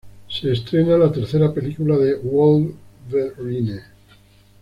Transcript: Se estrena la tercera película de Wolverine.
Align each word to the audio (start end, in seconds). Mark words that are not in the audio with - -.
Se 0.27 0.51
estrena 0.51 0.97
la 0.97 1.11
tercera 1.11 1.53
película 1.53 1.95
de 1.95 2.15
Wolverine. 2.15 3.81